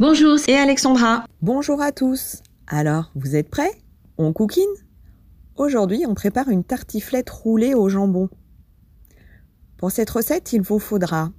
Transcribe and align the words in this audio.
Bonjour, 0.00 0.38
c'est 0.38 0.56
Alexandra. 0.56 1.26
Bonjour 1.42 1.82
à 1.82 1.92
tous. 1.92 2.42
Alors, 2.66 3.12
vous 3.14 3.36
êtes 3.36 3.50
prêts? 3.50 3.82
On 4.16 4.32
cookine 4.32 4.64
Aujourd'hui, 5.56 6.06
on 6.08 6.14
prépare 6.14 6.48
une 6.48 6.64
tartiflette 6.64 7.28
roulée 7.28 7.74
au 7.74 7.90
jambon. 7.90 8.30
Pour 9.76 9.90
cette 9.90 10.08
recette, 10.08 10.54
il 10.54 10.62
vous 10.62 10.78
faudra 10.78 11.32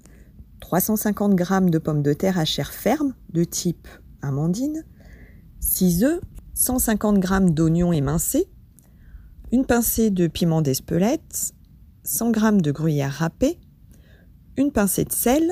350 0.60 1.39
g 1.39 1.46
de 1.71 1.79
pommes 1.79 2.04
de 2.04 2.13
terre 2.13 2.38
à 2.38 2.46
chair 2.46 2.71
ferme 2.71 3.16
de 3.34 3.44
type 3.44 3.88
amandine, 4.21 4.86
6 5.60 6.04
œufs, 6.04 6.22
150 6.54 7.26
g 7.26 7.40
d'oignons 7.50 7.92
émincés, 7.92 8.48
une 9.52 9.66
pincée 9.66 10.12
de 10.12 10.28
piment 10.28 10.62
d'Espelette, 10.62 11.56
100 12.04 12.34
g 12.36 12.62
de 12.62 12.72
gruyère 12.72 13.12
râpée, 13.12 13.60
une 14.56 14.72
pincée 14.72 15.06
de 15.06 15.14
sel, 15.14 15.52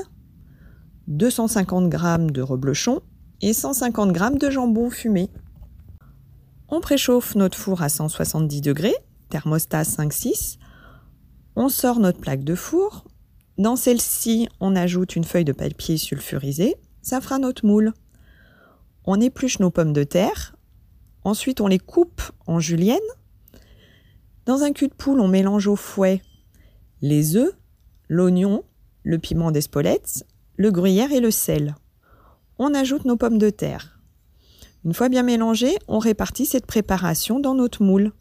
250 1.10 1.92
g 1.92 2.32
de 2.32 2.42
reblochon 2.42 3.02
et 3.42 3.54
150 3.54 4.16
g 4.16 4.38
de 4.40 4.50
jambon 4.50 4.90
fumé. 4.90 5.30
On 6.70 6.82
préchauffe 6.82 7.36
notre 7.36 7.58
four 7.58 7.82
à 7.82 7.90
170 7.90 8.62
degrés, 8.62 8.96
thermostat 9.30 9.82
5-6. 9.82 10.60
On 11.56 11.68
sort 11.68 12.00
notre 12.00 12.20
plaque 12.20 12.44
de 12.44 12.54
four. 12.54 13.06
Dans 13.58 13.76
celle-ci, 13.76 14.48
on 14.60 14.76
ajoute 14.76 15.16
une 15.16 15.24
feuille 15.24 15.46
de 15.46 15.52
papier 15.52 15.98
sulfurisé. 15.98 16.76
Ça 17.02 17.22
fera 17.22 17.40
notre 17.40 17.66
moule. 17.66 17.94
On 19.04 19.20
épluche 19.20 19.60
nos 19.60 19.72
pommes 19.72 19.94
de 19.94 20.04
terre. 20.04 20.56
Ensuite, 21.24 21.60
on 21.60 21.68
les 21.68 21.80
coupe 21.80 22.22
en 22.46 22.60
julienne. 22.60 23.00
Dans 24.46 24.62
un 24.62 24.72
cul 24.72 24.88
de 24.88 24.94
poule, 24.94 25.20
on 25.20 25.28
mélange 25.28 25.68
au 25.68 25.76
fouet 25.76 26.22
les 27.02 27.36
œufs, 27.36 27.54
l'oignon, 28.10 28.64
le 29.04 29.18
piment 29.18 29.52
d'Espelette, 29.52 30.26
le 30.60 30.72
gruyère 30.72 31.14
et 31.14 31.22
le 31.22 31.32
sel. 31.32 31.74
On 32.58 32.74
ajoute 32.74 33.06
nos 33.06 33.16
pommes 33.16 33.38
de 33.38 33.50
terre. 33.50 33.98
Une 34.84 34.94
fois 34.94 35.08
bien 35.08 35.24
mélangé, 35.24 35.78
on 35.88 36.00
répartit 36.00 36.46
cette 36.46 36.66
préparation 36.66 37.40
dans 37.40 37.56
notre 37.56 37.82
moule. 37.82 38.12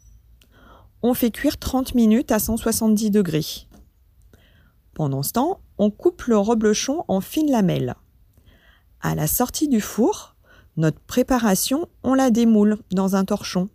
On 1.01 1.13
fait 1.13 1.31
cuire 1.31 1.57
30 1.57 1.95
minutes 1.95 2.31
à 2.31 2.39
170 2.39 3.11
degrés. 3.11 3.67
Pendant 4.93 5.21
ce 5.21 5.33
temps, 5.33 5.59
on 5.77 5.91
coupe 5.91 6.23
le 6.23 6.37
reblochon 6.37 7.03
en 7.09 7.19
fines 7.19 7.51
lamelles. 7.51 7.95
À 9.01 9.15
la 9.15 9.27
sortie 9.27 9.67
du 9.67 9.81
four, 9.81 10.37
notre 10.77 11.01
préparation, 11.01 11.89
on 12.03 12.13
la 12.13 12.31
démoule 12.31 12.77
dans 12.91 13.17
un 13.17 13.25
torchon. 13.25 13.67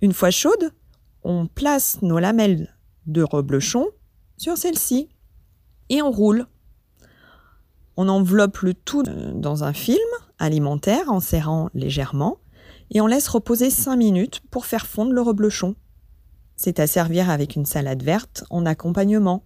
Une 0.00 0.12
fois 0.12 0.30
chaude, 0.30 0.70
on 1.24 1.48
place 1.48 2.02
nos 2.02 2.20
lamelles 2.20 2.72
de 3.06 3.24
reblochon 3.24 3.88
sur 4.36 4.56
celle-ci 4.56 5.08
et 5.88 6.02
on 6.02 6.12
roule. 6.12 6.46
On 7.96 8.08
enveloppe 8.08 8.58
le 8.58 8.74
tout 8.74 9.02
dans 9.02 9.64
un 9.64 9.72
film 9.72 9.98
alimentaire 10.38 11.10
en 11.10 11.20
serrant 11.20 11.68
légèrement 11.74 12.38
et 12.90 13.00
on 13.00 13.06
laisse 13.06 13.28
reposer 13.28 13.70
5 13.70 13.96
minutes 13.96 14.40
pour 14.50 14.66
faire 14.66 14.86
fondre 14.86 15.12
le 15.12 15.20
reblochon. 15.20 15.74
C'est 16.56 16.80
à 16.80 16.86
servir 16.86 17.30
avec 17.30 17.56
une 17.56 17.66
salade 17.66 18.02
verte 18.02 18.44
en 18.50 18.66
accompagnement. 18.66 19.44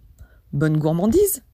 Bonne 0.52 0.78
gourmandise 0.78 1.42